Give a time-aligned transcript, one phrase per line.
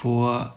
[0.00, 0.54] Vor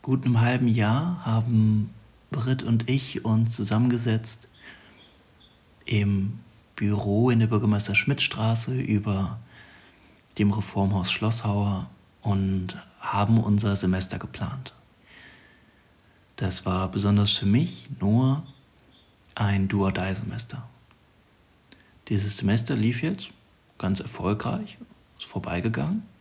[0.00, 1.92] gut einem halben Jahr haben
[2.30, 4.46] Britt und ich uns zusammengesetzt
[5.84, 6.38] im
[6.76, 9.40] Büro in der Bürgermeister Schmidt Straße über
[10.38, 11.90] dem Reformhaus Schlosshauer
[12.20, 14.72] und haben unser Semester geplant.
[16.36, 18.44] Das war besonders für mich nur
[19.34, 20.62] ein Do-or-Die-Semester.
[22.06, 23.30] Dieses Semester lief jetzt
[23.78, 24.78] ganz erfolgreich,
[25.18, 26.11] ist vorbeigegangen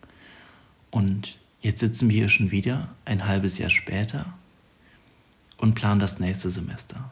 [0.92, 4.34] und jetzt sitzen wir hier schon wieder ein halbes Jahr später
[5.57, 7.10] und planen das nächste Semester.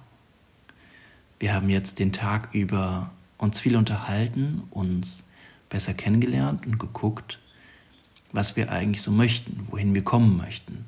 [1.39, 5.23] Wir haben jetzt den Tag über uns viel unterhalten, uns
[5.69, 7.39] besser kennengelernt und geguckt,
[8.31, 10.85] was wir eigentlich so möchten, wohin wir kommen möchten.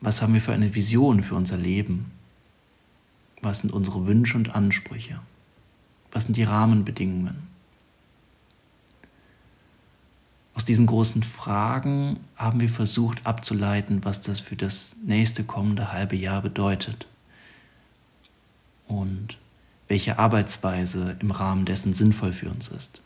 [0.00, 2.10] Was haben wir für eine Vision für unser Leben?
[3.40, 5.20] Was sind unsere Wünsche und Ansprüche?
[6.12, 7.47] Was sind die Rahmenbedingungen?
[10.58, 16.16] Aus diesen großen Fragen haben wir versucht abzuleiten, was das für das nächste kommende halbe
[16.16, 17.06] Jahr bedeutet
[18.88, 19.38] und
[19.86, 23.02] welche Arbeitsweise im Rahmen dessen sinnvoll für uns ist.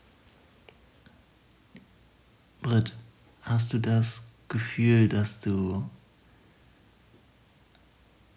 [2.63, 2.95] Britt,
[3.43, 5.87] hast du das Gefühl, dass du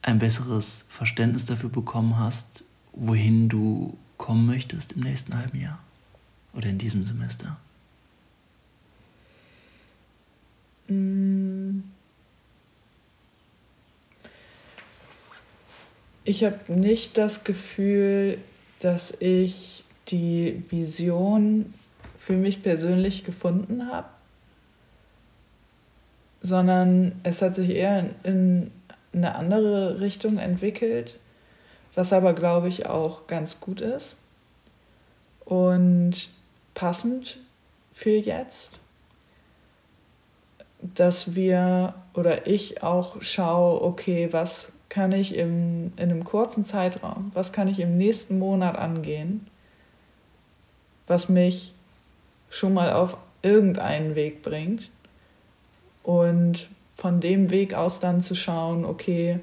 [0.02, 5.78] ein besseres Verständnis dafür bekommen hast, wohin du kommen möchtest im nächsten halben Jahr
[6.52, 7.56] oder in diesem Semester?
[16.24, 18.38] Ich habe nicht das Gefühl,
[18.80, 21.72] dass ich die Vision
[22.18, 24.08] für mich persönlich gefunden habe,
[26.42, 28.70] sondern es hat sich eher in
[29.12, 31.18] eine andere Richtung entwickelt,
[31.94, 34.18] was aber, glaube ich, auch ganz gut ist
[35.44, 36.28] und
[36.74, 37.38] passend
[37.92, 38.72] für jetzt,
[40.94, 47.30] dass wir oder ich auch schaue, okay, was kann ich im, in einem kurzen Zeitraum,
[47.34, 49.46] was kann ich im nächsten Monat angehen,
[51.06, 51.74] was mich
[52.48, 54.90] schon mal auf irgendeinen Weg bringt
[56.02, 59.40] und von dem Weg aus dann zu schauen, okay,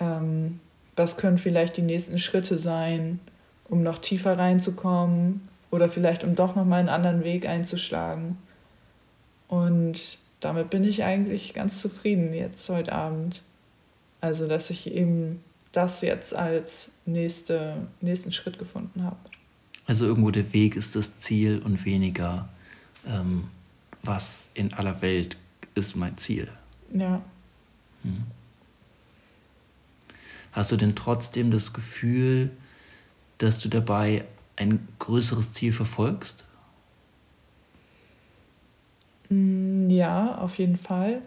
[0.00, 0.60] ähm,
[0.94, 3.20] was können vielleicht die nächsten Schritte sein,
[3.68, 8.38] um noch tiefer reinzukommen oder vielleicht um doch nochmal einen anderen Weg einzuschlagen.
[9.48, 13.42] Und damit bin ich eigentlich ganz zufrieden jetzt heute Abend.
[14.20, 15.42] Also, dass ich eben
[15.72, 19.16] das jetzt als nächste, nächsten Schritt gefunden habe.
[19.86, 22.48] Also irgendwo der Weg ist das Ziel und weniger,
[23.06, 23.48] ähm,
[24.02, 25.36] was in aller Welt
[25.74, 26.48] ist mein Ziel.
[26.92, 27.20] Ja.
[28.02, 28.24] Hm.
[30.52, 32.50] Hast du denn trotzdem das Gefühl,
[33.38, 34.24] dass du dabei
[34.56, 36.45] ein größeres Ziel verfolgst?
[39.28, 41.20] Mm, ja, auf jeden Fall.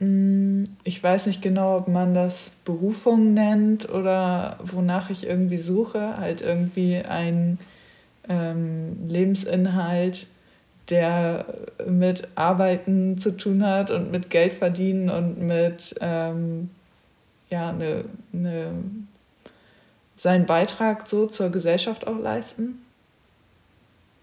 [0.00, 6.16] Mm, ich weiß nicht genau, ob man das Berufung nennt oder wonach ich irgendwie suche.
[6.18, 7.58] Halt irgendwie ein
[8.28, 10.26] ähm, Lebensinhalt,
[10.90, 11.46] der
[11.86, 16.70] mit Arbeiten zu tun hat und mit Geld verdienen und mit ähm,
[17.50, 18.72] ja, eine, eine,
[20.16, 22.82] seinen Beitrag so zur Gesellschaft auch leisten.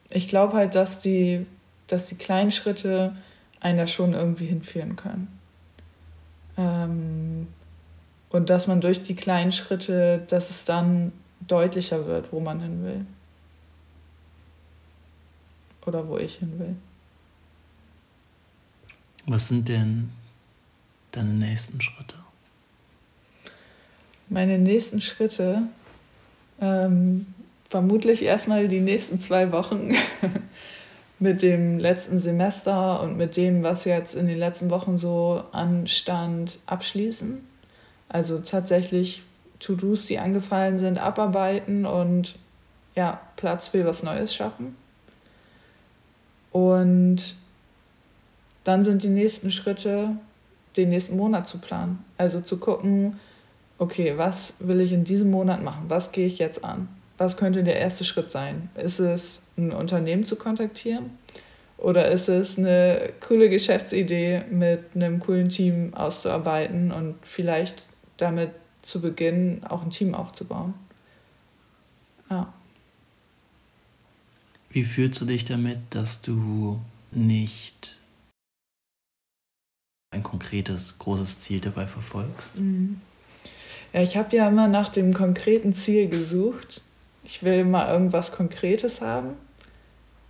[0.09, 1.45] Ich glaube halt, dass die,
[1.91, 3.16] dass die kleinen Schritte
[3.59, 5.40] einen da schon irgendwie hinführen können.
[6.57, 7.47] Ähm,
[8.29, 11.12] und dass man durch die kleinen Schritte, dass es dann
[11.47, 13.06] deutlicher wird, wo man hin will.
[15.85, 16.75] Oder wo ich hin will.
[19.25, 20.09] Was sind denn
[21.12, 22.16] deine nächsten Schritte?
[24.29, 25.63] Meine nächsten Schritte,
[26.62, 27.34] ähm,
[27.69, 29.91] vermutlich erstmal die nächsten zwei Wochen
[31.21, 36.57] mit dem letzten Semester und mit dem, was jetzt in den letzten Wochen so anstand,
[36.65, 37.47] abschließen.
[38.09, 39.21] Also tatsächlich
[39.59, 42.39] To-Dos, die angefallen sind, abarbeiten und
[42.95, 44.75] ja, Platz für was Neues schaffen.
[46.51, 47.35] Und
[48.63, 50.17] dann sind die nächsten Schritte,
[50.75, 52.03] den nächsten Monat zu planen.
[52.17, 53.19] Also zu gucken,
[53.78, 55.84] okay, was will ich in diesem Monat machen?
[55.87, 56.87] Was gehe ich jetzt an?
[57.22, 58.72] Was könnte der erste Schritt sein?
[58.73, 61.12] Ist es, ein Unternehmen zu kontaktieren?
[61.78, 67.84] Oder ist es eine coole Geschäftsidee mit einem coolen Team auszuarbeiten und vielleicht
[68.18, 68.50] damit
[68.82, 70.73] zu beginnen, auch ein Team aufzubauen?
[72.32, 72.52] Ja.
[74.72, 76.82] Wie fühlst du dich damit, dass du
[77.12, 77.97] nicht
[80.09, 82.58] ein konkretes, großes Ziel dabei verfolgst?
[82.58, 83.00] Mhm.
[83.94, 86.82] Ja, ich habe ja immer nach dem konkreten Ziel gesucht.
[87.31, 89.37] Ich will immer irgendwas Konkretes haben.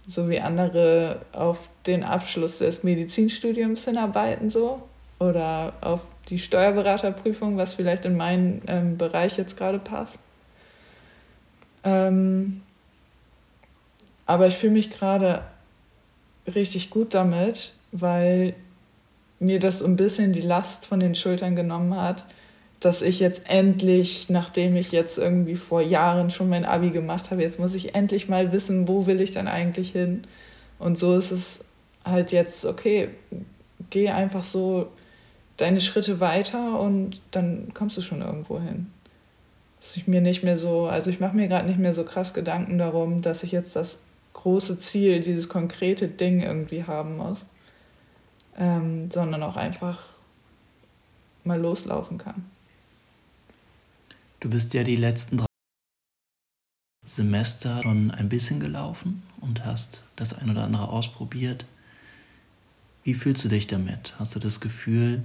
[0.08, 4.84] so wie andere auf den Abschluss des Medizinstudiums hinarbeiten, so
[5.18, 10.20] oder auf die Steuerberaterprüfung, was vielleicht in meinen ähm, Bereich jetzt gerade passt.
[11.84, 12.62] Ähm,
[14.28, 15.44] aber ich fühle mich gerade
[16.54, 18.54] richtig gut damit, weil
[19.40, 22.26] mir das so ein bisschen die Last von den Schultern genommen hat,
[22.82, 27.44] dass ich jetzt endlich, nachdem ich jetzt irgendwie vor Jahren schon mein Abi gemacht habe,
[27.44, 30.24] jetzt muss ich endlich mal wissen, wo will ich dann eigentlich hin.
[30.80, 31.64] Und so ist es
[32.04, 33.10] halt jetzt, okay,
[33.92, 34.88] geh einfach so
[35.58, 38.88] deine Schritte weiter und dann kommst du schon irgendwo hin.
[39.80, 42.34] Dass ich mir nicht mehr so, also ich mache mir gerade nicht mehr so krass
[42.34, 44.00] Gedanken darum, dass ich jetzt das
[44.34, 47.46] große Ziel, dieses konkrete Ding irgendwie haben muss,
[48.58, 50.00] ähm, sondern auch einfach
[51.44, 52.46] mal loslaufen kann.
[54.42, 55.46] Du bist ja die letzten drei
[57.06, 61.66] Semester schon ein bisschen gelaufen und hast das ein oder andere ausprobiert.
[63.04, 64.16] Wie fühlst du dich damit?
[64.18, 65.22] Hast du das Gefühl,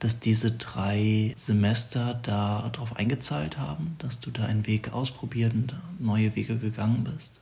[0.00, 6.36] dass diese drei Semester darauf eingezahlt haben, dass du da einen Weg ausprobiert und neue
[6.36, 7.40] Wege gegangen bist?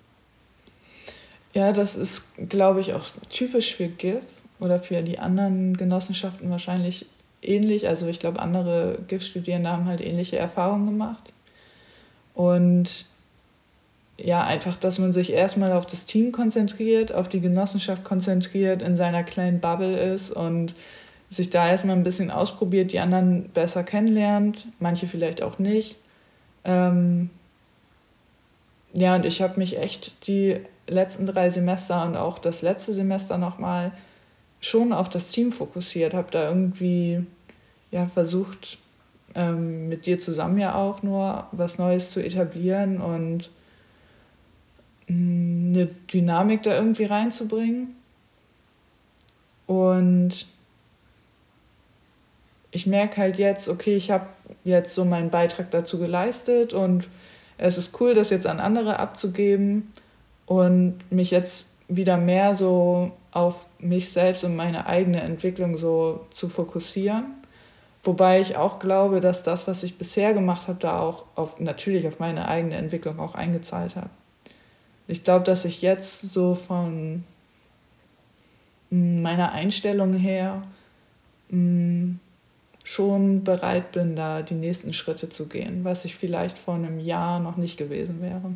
[1.55, 4.23] Ja, das ist, glaube ich, auch typisch für GIF
[4.61, 7.06] oder für die anderen Genossenschaften wahrscheinlich
[7.42, 7.88] ähnlich.
[7.88, 11.32] Also ich glaube, andere GIF-Studierende haben halt ähnliche Erfahrungen gemacht.
[12.34, 13.06] Und
[14.19, 18.96] ja, einfach, dass man sich erstmal auf das Team konzentriert, auf die Genossenschaft konzentriert, in
[18.96, 20.75] seiner kleinen Bubble ist und
[21.31, 25.96] sich da erstmal ein bisschen ausprobiert, die anderen besser kennenlernt, manche vielleicht auch nicht.
[26.64, 27.31] Ähm
[28.93, 33.38] ja, und ich habe mich echt die letzten drei Semester und auch das letzte Semester
[33.38, 33.93] nochmal
[34.60, 37.24] schon auf das Team fokussiert, habe da irgendwie
[37.90, 38.78] ja, versucht,
[39.34, 43.50] ähm, mit dir zusammen ja auch nur was Neues zu etablieren und
[45.08, 47.94] mm, eine Dynamik da irgendwie reinzubringen.
[49.66, 50.46] Und
[52.72, 54.26] ich merke halt jetzt, okay, ich habe
[54.64, 57.08] jetzt so meinen Beitrag dazu geleistet und
[57.56, 59.92] es ist cool, das jetzt an andere abzugeben
[60.46, 66.49] und mich jetzt wieder mehr so auf mich selbst und meine eigene Entwicklung so zu
[66.49, 67.35] fokussieren.
[68.03, 72.09] Wobei ich auch glaube, dass das, was ich bisher gemacht habe, da auch auf, natürlich
[72.09, 74.11] auf meine eigene Entwicklung auch eingezahlt hat.
[75.06, 77.25] Ich glaube, dass ich jetzt so von
[78.91, 80.62] meiner Einstellung her
[81.50, 82.17] mh,
[82.85, 87.38] schon bereit bin, da die nächsten Schritte zu gehen, was ich vielleicht vor einem Jahr
[87.38, 88.53] noch nicht gewesen wäre.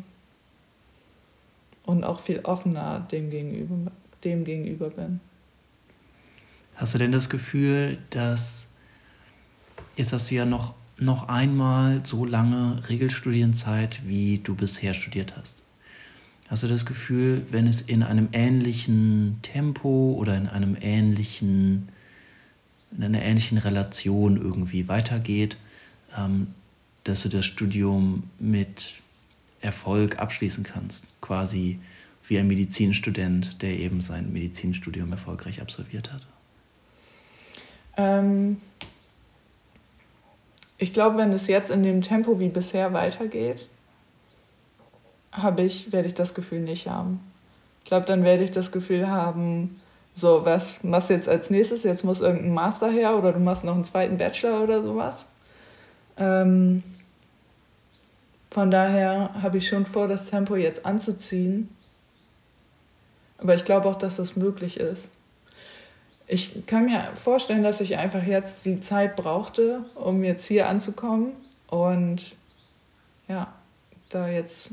[1.85, 3.91] Und auch viel offener dem gegenüber,
[4.25, 5.19] dem gegenüber bin.
[6.75, 8.67] Hast du denn das Gefühl, dass
[9.95, 15.63] jetzt hast du ja noch, noch einmal so lange Regelstudienzeit, wie du bisher studiert hast?
[16.47, 21.89] Hast du das Gefühl, wenn es in einem ähnlichen Tempo oder in einem ähnlichen
[22.97, 25.57] in einer ähnlichen Relation irgendwie weitergeht,
[26.17, 26.47] ähm,
[27.03, 28.93] dass du das Studium mit
[29.61, 31.79] Erfolg abschließen kannst, quasi
[32.27, 36.21] wie ein Medizinstudent, der eben sein Medizinstudium erfolgreich absolviert hat?
[37.97, 38.57] Ähm,
[40.77, 43.67] ich glaube, wenn es jetzt in dem Tempo wie bisher weitergeht,
[45.31, 47.19] habe ich, werde ich das Gefühl nicht haben.
[47.79, 49.79] Ich glaube, dann werde ich das Gefühl haben,
[50.15, 51.83] so, was machst du jetzt als nächstes?
[51.83, 55.25] Jetzt muss irgendein Master her oder du machst noch einen zweiten Bachelor oder sowas.
[56.17, 56.83] Ähm,
[58.49, 61.69] von daher habe ich schon vor, das Tempo jetzt anzuziehen.
[63.37, 65.07] Aber ich glaube auch, dass das möglich ist.
[66.27, 71.33] Ich kann mir vorstellen, dass ich einfach jetzt die Zeit brauchte, um jetzt hier anzukommen
[71.67, 72.35] und
[73.27, 73.53] ja,
[74.09, 74.71] da jetzt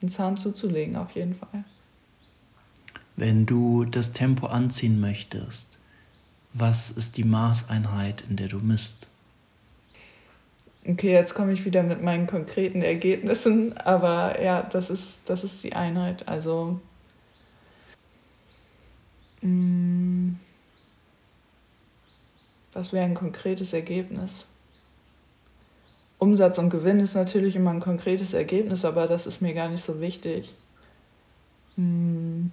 [0.00, 1.64] einen Zahn zuzulegen, auf jeden Fall.
[3.16, 5.78] Wenn du das Tempo anziehen möchtest,
[6.52, 9.06] was ist die Maßeinheit, in der du misst?
[10.86, 15.62] Okay, jetzt komme ich wieder mit meinen konkreten Ergebnissen, aber ja, das ist, das ist
[15.62, 16.28] die Einheit.
[16.28, 16.80] Also
[22.72, 24.46] was wäre ein konkretes Ergebnis?
[26.18, 29.82] Umsatz und Gewinn ist natürlich immer ein konkretes Ergebnis, aber das ist mir gar nicht
[29.84, 30.54] so wichtig.
[31.76, 32.46] Mm.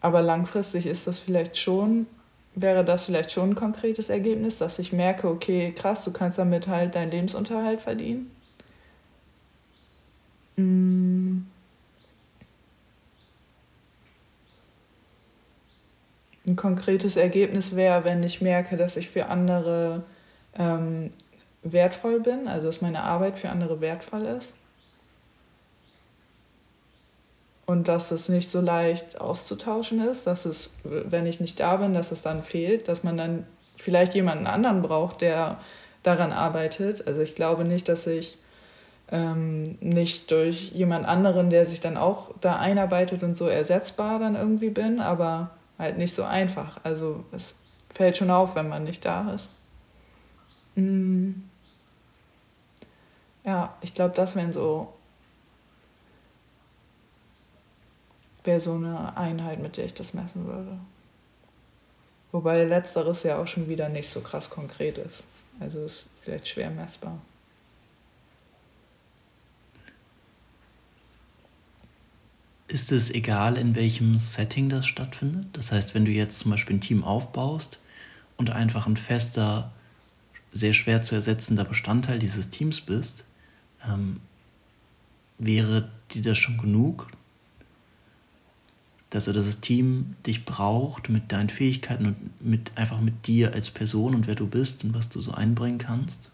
[0.00, 2.06] Aber langfristig ist das vielleicht schon,
[2.54, 6.68] wäre das vielleicht schon ein konkretes Ergebnis, dass ich merke, okay, krass, du kannst damit
[6.68, 8.30] halt deinen Lebensunterhalt verdienen.
[16.48, 20.02] Ein konkretes Ergebnis wäre, wenn ich merke, dass ich für andere
[20.58, 21.12] ähm,
[21.62, 24.54] wertvoll bin, also dass meine Arbeit für andere wertvoll ist.
[27.68, 31.92] und dass es nicht so leicht auszutauschen ist, dass es, wenn ich nicht da bin,
[31.92, 35.60] dass es dann fehlt, dass man dann vielleicht jemanden anderen braucht, der
[36.02, 37.06] daran arbeitet.
[37.06, 38.38] Also ich glaube nicht, dass ich
[39.12, 44.34] ähm, nicht durch jemand anderen, der sich dann auch da einarbeitet und so ersetzbar dann
[44.34, 46.80] irgendwie bin, aber halt nicht so einfach.
[46.84, 47.54] Also es
[47.90, 49.48] fällt schon auf, wenn man nicht da ist.
[50.74, 51.32] Mm.
[53.44, 54.92] Ja, ich glaube, das wären so
[58.48, 60.78] wäre so eine Einheit, mit der ich das messen würde.
[62.32, 65.24] Wobei letzteres ja auch schon wieder nicht so krass konkret ist.
[65.60, 67.18] Also ist vielleicht schwer messbar.
[72.68, 75.46] Ist es egal, in welchem Setting das stattfindet?
[75.54, 77.78] Das heißt, wenn du jetzt zum Beispiel ein Team aufbaust
[78.36, 79.72] und einfach ein fester,
[80.52, 83.24] sehr schwer zu ersetzender Bestandteil dieses Teams bist,
[83.88, 84.20] ähm,
[85.38, 87.08] wäre dir das schon genug,
[89.08, 94.14] dass das Team dich braucht mit deinen Fähigkeiten und mit einfach mit dir als Person
[94.14, 96.30] und wer du bist und was du so einbringen kannst?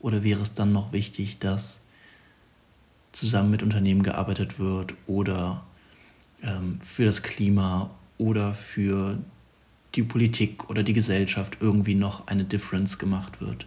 [0.00, 1.80] Oder wäre es dann noch wichtig, dass
[3.14, 5.64] zusammen mit Unternehmen gearbeitet wird oder
[6.42, 9.18] ähm, für das Klima oder für
[9.94, 13.66] die Politik oder die Gesellschaft irgendwie noch eine Difference gemacht wird?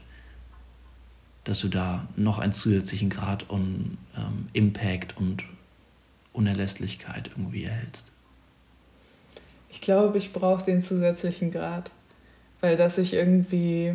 [1.44, 5.46] Dass du da noch einen zusätzlichen Grad an ähm, Impact und
[6.34, 8.12] Unerlässlichkeit irgendwie erhältst?
[9.70, 11.92] Ich glaube, ich brauche den zusätzlichen Grad,
[12.60, 13.94] weil dass ich irgendwie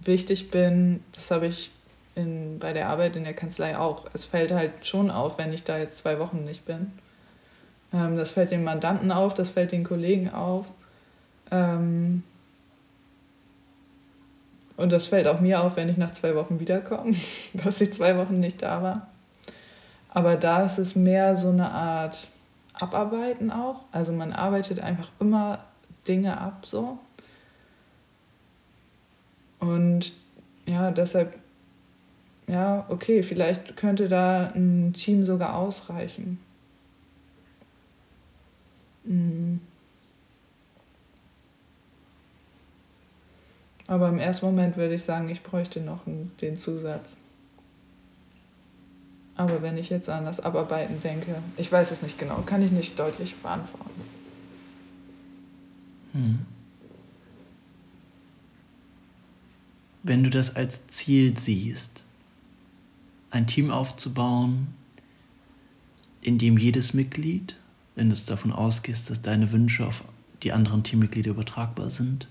[0.00, 1.70] wichtig bin, das habe ich
[2.18, 4.06] in, bei der Arbeit in der Kanzlei auch.
[4.12, 6.92] Es fällt halt schon auf, wenn ich da jetzt zwei Wochen nicht bin.
[7.92, 10.66] Ähm, das fällt den Mandanten auf, das fällt den Kollegen auf.
[11.50, 12.22] Ähm,
[14.76, 17.14] und das fällt auch mir auf, wenn ich nach zwei Wochen wiederkomme,
[17.54, 19.08] dass ich zwei Wochen nicht da war.
[20.10, 22.28] Aber da ist es mehr so eine Art
[22.74, 23.84] Abarbeiten auch.
[23.92, 25.64] Also man arbeitet einfach immer
[26.06, 26.98] Dinge ab so.
[29.58, 30.12] Und
[30.66, 31.34] ja, deshalb,
[32.48, 36.40] ja, okay, vielleicht könnte da ein Team sogar ausreichen.
[39.04, 39.60] Mhm.
[43.86, 46.00] Aber im ersten Moment würde ich sagen, ich bräuchte noch
[46.40, 47.16] den Zusatz.
[49.34, 52.72] Aber wenn ich jetzt an das Abarbeiten denke, ich weiß es nicht genau, kann ich
[52.72, 54.02] nicht deutlich beantworten.
[56.12, 56.38] Hm.
[60.02, 62.04] Wenn du das als Ziel siehst,
[63.30, 64.68] ein Team aufzubauen,
[66.20, 67.56] in dem jedes Mitglied,
[67.94, 70.04] wenn du davon ausgehst, dass deine Wünsche auf
[70.42, 72.28] die anderen Teammitglieder übertragbar sind,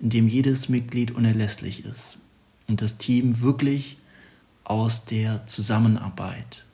[0.00, 2.18] in dem jedes Mitglied unerlässlich ist
[2.68, 3.98] und das Team wirklich
[4.64, 6.64] aus der Zusammenarbeit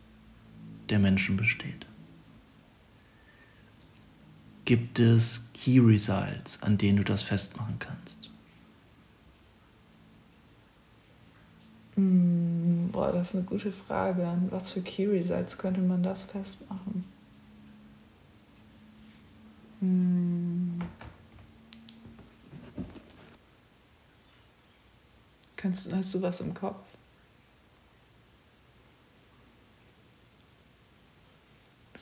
[0.89, 1.87] der Menschen besteht.
[4.65, 8.24] Gibt es Key Results, an denen du das festmachen kannst?
[11.97, 14.27] Boah, das ist eine gute Frage.
[14.27, 17.05] An was für Key Results könnte man das festmachen?
[19.81, 20.81] Mm.
[25.57, 26.85] Kannst, hast du was im Kopf?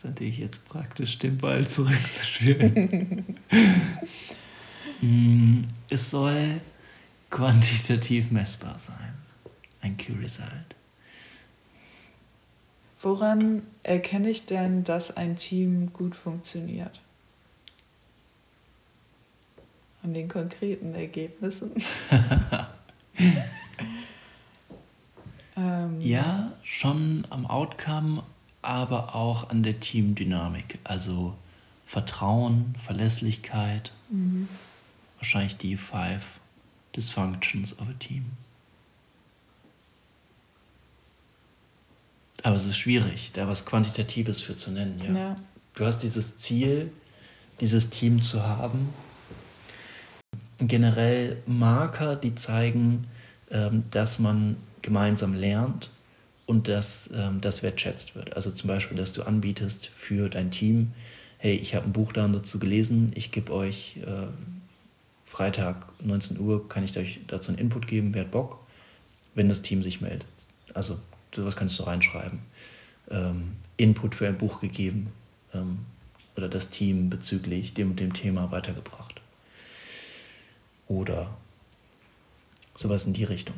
[0.03, 3.37] ist natürlich jetzt praktisch, den Ball zurückzuspielen.
[5.01, 6.61] Mm, es soll
[7.31, 9.15] quantitativ messbar sein.
[9.83, 10.77] Ein Q-Result.
[13.03, 17.01] Woran erkenne ich denn, dass ein Team gut funktioniert?
[20.05, 21.73] An den konkreten Ergebnissen.
[25.57, 28.23] ähm, ja, schon am Outcome,
[28.63, 30.79] aber auch an der Teamdynamik.
[30.85, 31.35] Also
[31.85, 33.93] Vertrauen, Verlässlichkeit.
[34.11, 34.49] Mhm.
[35.19, 36.41] Wahrscheinlich die Five
[36.95, 38.27] Dysfunctions of a Team.
[42.43, 45.01] Aber es ist schwierig, da was Quantitatives für zu nennen.
[45.07, 45.13] Ja.
[45.15, 45.35] ja.
[45.75, 46.93] Du hast dieses Ziel,
[47.61, 48.89] dieses Team zu haben.
[50.59, 53.07] Generell Marker, die zeigen,
[53.51, 55.91] ähm, dass man gemeinsam lernt,
[56.47, 58.37] und dass ähm, das wertschätzt wird.
[58.37, 60.93] Also zum Beispiel, dass du anbietest für dein Team,
[61.39, 64.27] hey, ich habe ein Buch dazu gelesen, ich gebe euch äh,
[65.25, 68.59] Freitag 19 Uhr, kann ich euch dazu einen Input geben, wer hat Bock,
[69.35, 70.27] wenn das Team sich meldet.
[70.75, 70.99] Also
[71.35, 72.41] sowas kannst du reinschreiben.
[73.11, 75.13] Ähm, Input für ein Buch gegeben
[75.55, 75.81] ähm,
[76.37, 79.21] oder das Team bezüglich dem und dem Thema weitergebracht.
[80.89, 81.35] Oder
[82.75, 83.57] sowas in die Richtung.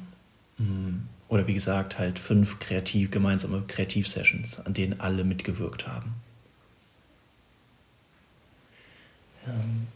[0.58, 6.14] Mhm oder wie gesagt, halt fünf kreativ, gemeinsame Kreativsessions, an denen alle mitgewirkt haben.
[9.46, 9.88] Ähm,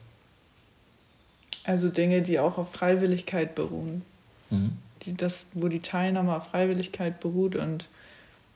[1.65, 4.03] also Dinge, die auch auf Freiwilligkeit beruhen.
[4.51, 4.79] Mhm.
[5.03, 7.89] Die, das, wo die Teilnahme auf Freiwilligkeit beruht und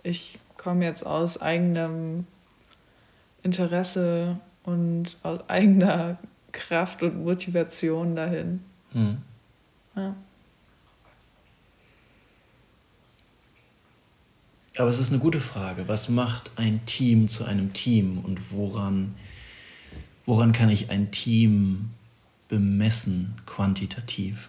[0.02, 2.26] ich komme jetzt aus eigenem
[3.42, 6.18] Interesse und aus eigener
[6.52, 8.60] Kraft und Motivation dahin.
[8.92, 9.18] Mhm.
[9.96, 10.14] Ja.
[14.76, 15.86] Aber es ist eine gute Frage.
[15.88, 19.14] Was macht ein Team zu einem Team und woran,
[20.24, 21.90] woran kann ich ein Team
[22.48, 24.48] bemessen quantitativ?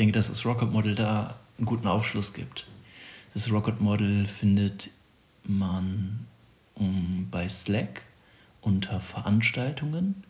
[0.00, 2.66] Denke, dass das Rocket Model da einen guten Aufschluss gibt.
[3.34, 4.88] Das Rocket Model findet
[5.44, 6.26] man
[6.74, 8.06] um, bei Slack
[8.62, 10.24] unter Veranstaltungen.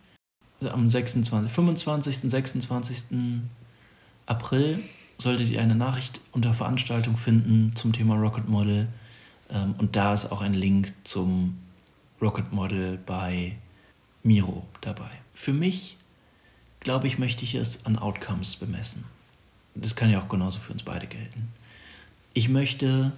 [0.60, 2.16] Am 26, 25.
[2.16, 2.98] 26.
[4.26, 4.82] April
[5.18, 8.88] solltet ihr eine Nachricht unter Veranstaltung finden zum Thema Rocket Model.
[9.50, 11.56] Ähm, und da ist auch ein Link zum
[12.20, 13.56] Rocket Model bei
[14.24, 15.12] Miro dabei.
[15.32, 15.96] Für mich,
[16.80, 19.04] glaube ich, möchte ich es an Outcomes bemessen.
[19.74, 21.48] Das kann ja auch genauso für uns beide gelten.
[22.34, 23.12] Ich möchte,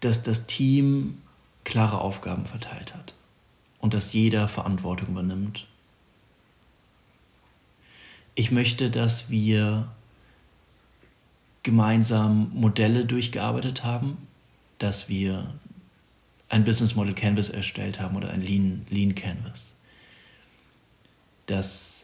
[0.00, 1.18] dass das Team
[1.64, 3.14] klare Aufgaben verteilt hat
[3.78, 5.66] und dass jeder Verantwortung übernimmt
[8.34, 9.88] ich möchte, dass wir
[11.62, 14.18] gemeinsam Modelle durchgearbeitet haben,
[14.78, 15.54] dass wir
[16.48, 19.74] ein Business Model Canvas erstellt haben oder ein Lean, Lean Canvas.
[21.46, 22.03] Dass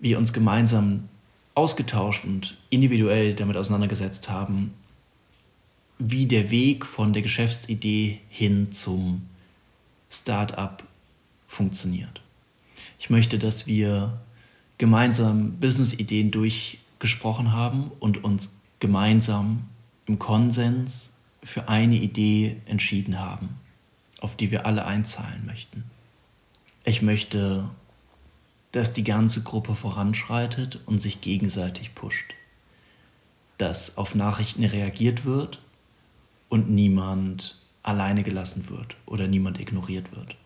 [0.00, 1.08] wir uns gemeinsam
[1.54, 4.74] ausgetauscht und individuell damit auseinandergesetzt haben,
[5.98, 9.22] wie der Weg von der Geschäftsidee hin zum
[10.10, 10.82] Start-up
[11.46, 12.22] funktioniert.
[12.98, 14.18] Ich möchte, dass wir
[14.78, 19.64] gemeinsam Business-Ideen durchgesprochen haben und uns gemeinsam
[20.06, 23.50] im Konsens für eine Idee entschieden haben,
[24.20, 25.84] auf die wir alle einzahlen möchten.
[26.84, 27.68] Ich möchte,
[28.72, 32.34] dass die ganze Gruppe voranschreitet und sich gegenseitig pusht.
[33.58, 35.60] Dass auf Nachrichten reagiert wird
[36.48, 40.36] und niemand alleine gelassen wird oder niemand ignoriert wird.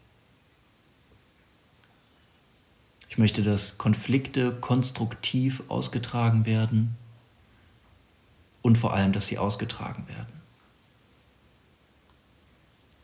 [3.09, 6.97] Ich möchte, dass Konflikte konstruktiv ausgetragen werden
[8.63, 10.33] und vor allem, dass sie ausgetragen werden.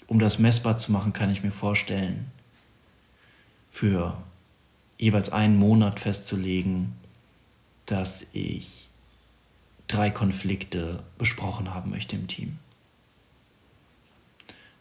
[0.06, 2.32] Um das messbar zu machen, kann ich mir vorstellen,
[3.70, 4.20] für
[5.00, 6.92] jeweils einen Monat festzulegen,
[7.86, 8.88] dass ich
[9.88, 12.58] drei Konflikte besprochen haben möchte im Team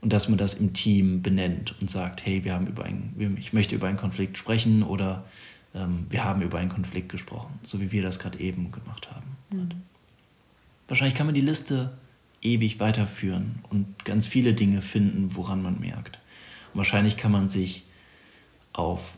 [0.02, 3.54] und dass man das im Team benennt und sagt, hey, wir haben über einen, ich
[3.54, 5.26] möchte über einen Konflikt sprechen oder
[5.74, 9.38] ähm, wir haben über einen Konflikt gesprochen, so wie wir das gerade eben gemacht haben.
[9.52, 9.70] Mhm.
[10.88, 11.98] Wahrscheinlich kann man die Liste
[12.42, 16.20] ewig weiterführen und ganz viele Dinge finden, woran man merkt.
[16.74, 17.84] Und wahrscheinlich kann man sich
[18.74, 19.18] auf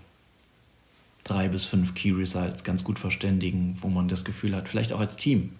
[1.24, 5.00] drei bis fünf Key Results ganz gut verständigen, wo man das Gefühl hat, vielleicht auch
[5.00, 5.52] als Team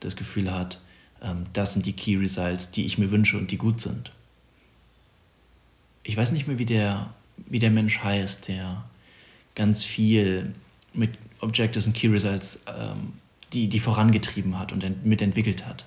[0.00, 0.80] das Gefühl hat,
[1.22, 4.12] ähm, das sind die Key Results, die ich mir wünsche und die gut sind
[6.08, 8.82] ich weiß nicht mehr, wie der, wie der Mensch heißt, der
[9.54, 10.54] ganz viel
[10.94, 13.12] mit Objectives und Key Results ähm,
[13.52, 15.84] die, die vorangetrieben hat und mitentwickelt hat.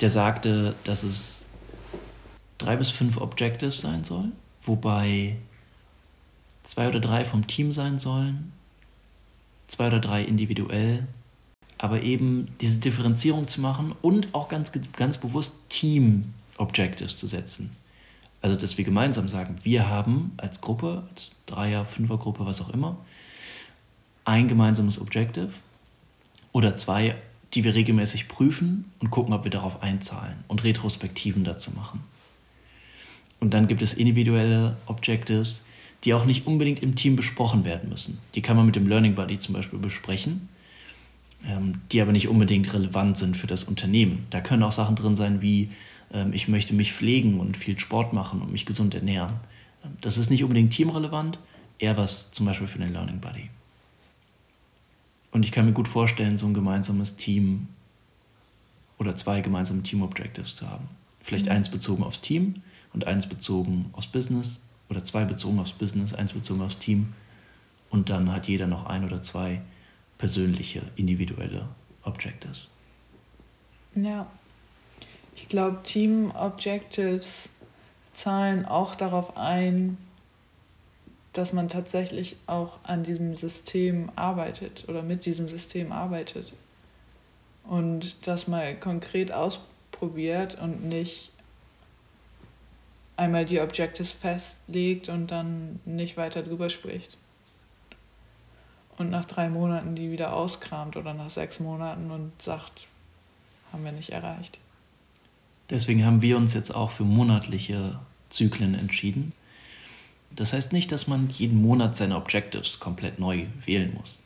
[0.00, 1.46] Der sagte, dass es
[2.58, 5.36] drei bis fünf Objectives sein soll, wobei
[6.66, 8.52] zwei oder drei vom Team sein sollen,
[9.68, 11.06] zwei oder drei individuell,
[11.78, 17.74] aber eben diese Differenzierung zu machen und auch ganz, ganz bewusst Team-Objectives zu setzen.
[18.42, 22.96] Also, dass wir gemeinsam sagen, wir haben als Gruppe, als Dreier-, Fünfer-Gruppe, was auch immer,
[24.24, 25.50] ein gemeinsames Objective
[26.52, 27.16] oder zwei,
[27.54, 32.02] die wir regelmäßig prüfen und gucken, ob wir darauf einzahlen und Retrospektiven dazu machen.
[33.40, 35.62] Und dann gibt es individuelle Objectives,
[36.04, 38.18] die auch nicht unbedingt im Team besprochen werden müssen.
[38.34, 40.48] Die kann man mit dem Learning Buddy zum Beispiel besprechen,
[41.44, 44.26] ähm, die aber nicht unbedingt relevant sind für das Unternehmen.
[44.30, 45.70] Da können auch Sachen drin sein wie,
[46.12, 49.34] ähm, ich möchte mich pflegen und viel Sport machen und mich gesund ernähren.
[49.84, 51.38] Ähm, das ist nicht unbedingt teamrelevant,
[51.78, 53.50] eher was zum Beispiel für den Learning Buddy.
[55.32, 57.68] Und ich kann mir gut vorstellen, so ein gemeinsames Team
[58.98, 60.88] oder zwei gemeinsame Team Objectives zu haben.
[61.20, 61.52] Vielleicht mhm.
[61.52, 66.32] eins bezogen aufs Team und eins bezogen aufs Business oder zwei bezogen aufs Business, eins
[66.32, 67.12] bezogen aufs Team.
[67.90, 69.62] Und dann hat jeder noch ein oder zwei
[70.18, 71.68] persönliche, individuelle
[72.02, 72.68] Objectives.
[73.94, 74.26] Ja,
[75.34, 77.50] ich glaube, Team Objectives
[78.12, 79.98] zahlen auch darauf ein,
[81.32, 86.52] dass man tatsächlich auch an diesem System arbeitet oder mit diesem System arbeitet.
[87.64, 91.32] Und das mal konkret ausprobiert und nicht
[93.16, 97.16] einmal die Objectives festlegt und dann nicht weiter drüber spricht.
[98.98, 102.86] Und nach drei Monaten die wieder auskramt oder nach sechs Monaten und sagt,
[103.72, 104.58] haben wir nicht erreicht.
[105.68, 107.98] Deswegen haben wir uns jetzt auch für monatliche
[108.30, 109.32] Zyklen entschieden.
[110.30, 114.20] Das heißt nicht, dass man jeden Monat seine Objectives komplett neu wählen muss.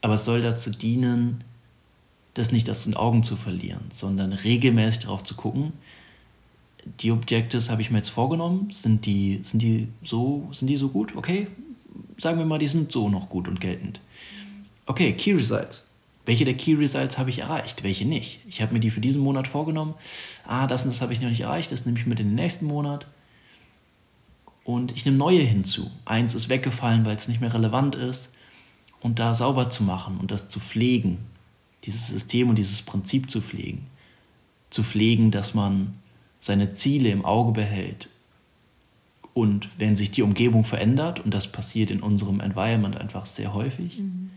[0.00, 1.42] Aber es soll dazu dienen,
[2.34, 5.72] das nicht aus den Augen zu verlieren, sondern regelmäßig darauf zu gucken,
[7.00, 10.88] die Objectives habe ich mir jetzt vorgenommen, sind die, sind die so, sind die so
[10.88, 11.16] gut?
[11.16, 11.46] Okay,
[12.18, 14.00] sagen wir mal, die sind so noch gut und geltend.
[14.86, 15.86] Okay, Key Results.
[16.26, 18.40] Welche der Key Results habe ich erreicht, welche nicht?
[18.48, 19.94] Ich habe mir die für diesen Monat vorgenommen.
[20.46, 22.34] Ah, das und das habe ich noch nicht erreicht, das nehme ich mit in den
[22.34, 23.06] nächsten Monat.
[24.64, 25.90] Und ich nehme neue hinzu.
[26.06, 28.30] Eins ist weggefallen, weil es nicht mehr relevant ist.
[29.00, 31.18] Und da sauber zu machen und das zu pflegen,
[31.84, 33.86] dieses System und dieses Prinzip zu pflegen.
[34.70, 35.92] Zu pflegen, dass man
[36.44, 38.08] seine Ziele im Auge behält.
[39.32, 43.98] Und wenn sich die Umgebung verändert, und das passiert in unserem Environment einfach sehr häufig,
[43.98, 44.30] mhm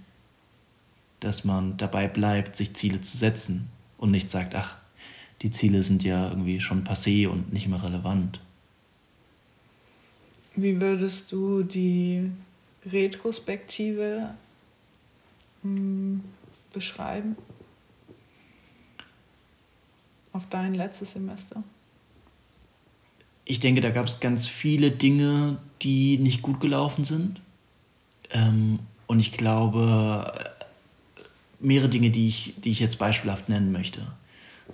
[1.20, 3.68] dass man dabei bleibt, sich Ziele zu setzen
[3.98, 4.78] und nicht sagt, ach,
[5.42, 8.40] die Ziele sind ja irgendwie schon passé und nicht mehr relevant.
[10.56, 12.32] Wie würdest du die
[12.86, 14.34] Retrospektive
[15.64, 16.24] mh, hm,
[16.74, 17.36] beschreiben?
[20.34, 21.64] Auf dein letztes Semester?
[23.50, 27.40] Ich denke, da gab es ganz viele Dinge, die nicht gut gelaufen sind.
[28.32, 30.34] Ähm, und ich glaube,
[31.62, 34.02] mehrere Dinge, die ich, die ich jetzt beispielhaft nennen möchte.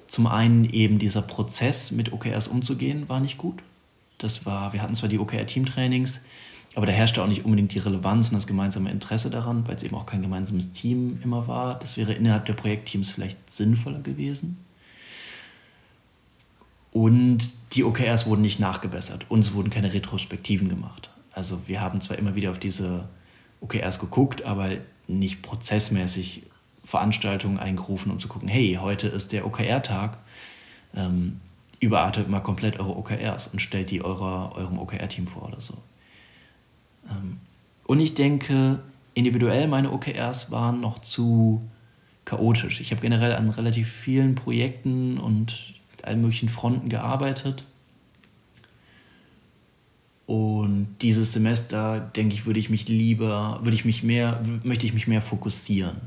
[0.07, 3.61] Zum einen eben dieser Prozess, mit OKRs umzugehen, war nicht gut.
[4.17, 6.21] Das war, wir hatten zwar die OKR-Teamtrainings,
[6.73, 9.83] aber da herrschte auch nicht unbedingt die Relevanz und das gemeinsame Interesse daran, weil es
[9.83, 11.77] eben auch kein gemeinsames Team immer war.
[11.77, 14.57] Das wäre innerhalb der Projektteams vielleicht sinnvoller gewesen.
[16.93, 21.09] Und die OKRs wurden nicht nachgebessert und es wurden keine Retrospektiven gemacht.
[21.31, 23.09] Also wir haben zwar immer wieder auf diese
[23.61, 24.69] OKRs geguckt, aber
[25.07, 26.43] nicht prozessmäßig
[26.83, 30.19] Veranstaltungen eingerufen, um zu gucken, hey, heute ist der OKR-Tag,
[30.95, 31.39] ähm,
[31.79, 35.73] überartet mal komplett eure OKRs und stellt die eurer, eurem OKR-Team vor oder so.
[37.09, 37.39] Ähm,
[37.85, 38.79] und ich denke,
[39.15, 41.67] individuell meine OKRs waren noch zu
[42.25, 42.79] chaotisch.
[42.81, 45.73] Ich habe generell an relativ vielen Projekten und
[46.05, 47.63] allen möglichen Fronten gearbeitet.
[50.25, 54.93] Und dieses Semester, denke ich, würde ich mich lieber, würde ich mich mehr, möchte ich
[54.93, 55.97] mich mehr fokussieren.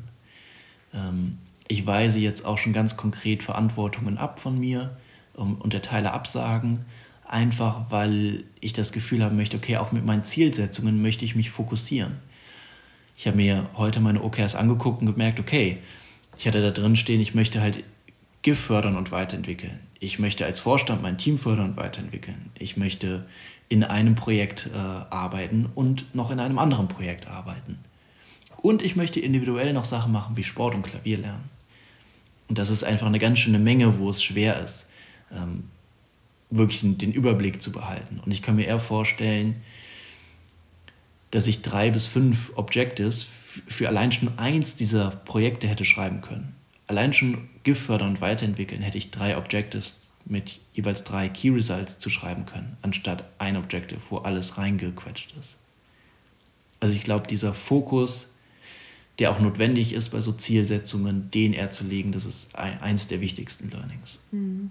[0.94, 4.96] Ähm, ich weise jetzt auch schon ganz konkret Verantwortungen ab von mir
[5.36, 6.80] ähm, und erteile Absagen,
[7.26, 11.50] einfach weil ich das Gefühl haben möchte, okay, auch mit meinen Zielsetzungen möchte ich mich
[11.50, 12.16] fokussieren.
[13.16, 15.78] Ich habe mir heute meine OKRs angeguckt und gemerkt, okay,
[16.38, 17.82] ich hatte da drin stehen, ich möchte halt
[18.42, 19.80] GIF fördern und weiterentwickeln.
[19.98, 22.50] Ich möchte als Vorstand mein Team fördern und weiterentwickeln.
[22.58, 23.26] Ich möchte
[23.68, 27.78] in einem Projekt äh, arbeiten und noch in einem anderen Projekt arbeiten.
[28.62, 31.50] Und ich möchte individuell noch Sachen machen wie Sport und Klavier lernen.
[32.48, 34.86] Und das ist einfach eine ganz schöne Menge, wo es schwer ist,
[35.32, 35.64] ähm,
[36.50, 38.20] wirklich den Überblick zu behalten.
[38.24, 39.56] Und ich kann mir eher vorstellen,
[41.32, 46.54] dass ich drei bis fünf Objectives für allein schon eins dieser Projekte hätte schreiben können.
[46.86, 51.98] Allein schon GIF fördern und weiterentwickeln hätte ich drei Objectives mit jeweils drei Key Results
[51.98, 55.56] zu schreiben können, anstatt ein Objective, wo alles reingequetscht ist.
[56.80, 58.28] Also ich glaube, dieser Fokus
[59.18, 63.20] der auch notwendig ist bei so Zielsetzungen, den eher zu legen, das ist eins der
[63.20, 64.20] wichtigsten Learnings.
[64.30, 64.70] Mhm.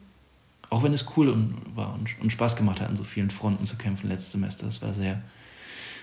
[0.69, 3.65] Auch wenn es cool und, war und, und, Spaß gemacht hat, an so vielen Fronten
[3.65, 4.67] zu kämpfen letztes Semester.
[4.67, 5.21] Es war sehr,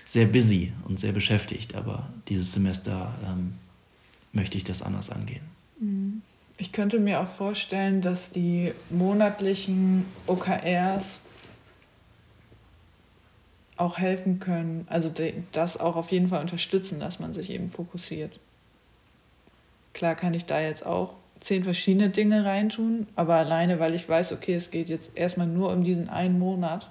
[0.05, 3.53] sehr busy und sehr beschäftigt, aber dieses Semester ähm,
[4.31, 5.43] möchte ich das anders angehen.
[5.79, 6.21] Mhm.
[6.57, 11.21] Ich könnte mir auch vorstellen, dass die monatlichen OKRs
[13.75, 15.11] auch helfen können, also
[15.51, 18.39] das auch auf jeden Fall unterstützen, dass man sich eben fokussiert.
[19.93, 24.31] Klar kann ich da jetzt auch zehn verschiedene Dinge reintun, aber alleine, weil ich weiß,
[24.33, 26.89] okay, es geht jetzt erstmal nur um diesen einen Monat,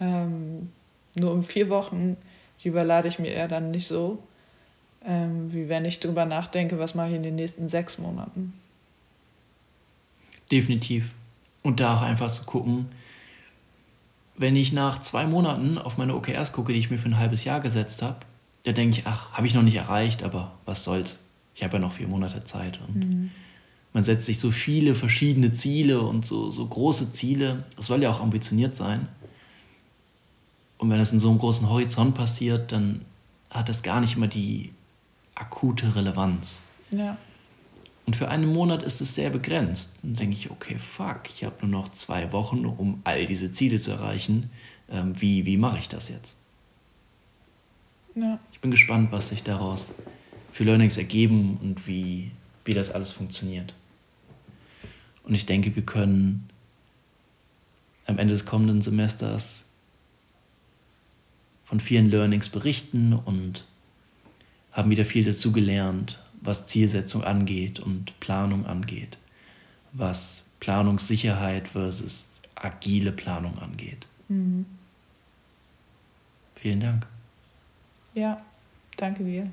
[0.00, 0.72] ähm,
[1.14, 2.16] nur um vier Wochen,
[2.62, 4.22] die überlade ich mir eher dann nicht so,
[5.06, 8.52] ähm, wie wenn ich drüber nachdenke, was mache ich in den nächsten sechs Monaten.
[10.50, 11.14] Definitiv.
[11.62, 12.86] Und da auch einfach zu gucken,
[14.36, 17.44] wenn ich nach zwei Monaten auf meine OKRs gucke, die ich mir für ein halbes
[17.44, 18.18] Jahr gesetzt habe,
[18.64, 21.20] da denke ich, ach, habe ich noch nicht erreicht, aber was soll's.
[21.54, 22.80] Ich habe ja noch vier Monate Zeit.
[22.86, 23.30] Und mhm.
[23.92, 27.64] man setzt sich so viele verschiedene Ziele und so, so große Ziele.
[27.78, 29.08] Es soll ja auch ambitioniert sein.
[30.78, 33.02] Und wenn das in so einem großen Horizont passiert, dann
[33.50, 34.72] hat das gar nicht immer die
[35.36, 36.62] akute Relevanz.
[36.90, 37.16] Ja.
[38.06, 39.94] Und für einen Monat ist es sehr begrenzt.
[40.02, 43.78] Dann denke ich, okay, fuck, ich habe nur noch zwei Wochen, um all diese Ziele
[43.78, 44.50] zu erreichen.
[44.88, 46.36] Ähm, wie wie mache ich das jetzt?
[48.14, 48.38] Ja.
[48.52, 49.92] Ich bin gespannt, was sich daraus
[50.52, 52.30] für Learnings ergeben und wie,
[52.64, 53.74] wie das alles funktioniert.
[55.22, 56.48] Und ich denke, wir können
[58.06, 59.64] am Ende des kommenden Semesters
[61.64, 63.66] von vielen Learnings berichten und
[64.76, 69.16] haben wieder viel dazu gelernt, was Zielsetzung angeht und Planung angeht,
[69.92, 74.06] was Planungssicherheit versus agile Planung angeht.
[74.28, 74.66] Mhm.
[76.56, 77.06] Vielen Dank.
[78.14, 78.42] Ja,
[78.96, 79.50] danke dir.